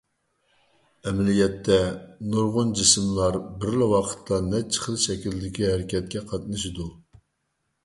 [1.09, 1.77] ئەمەلىيەتتە،
[2.31, 6.91] نۇرغۇن جىسىملار بىرلا ۋاقىتتا نەچچە خىل شەكىلدىكى ھەرىكەتكە قاتنىشىدۇ.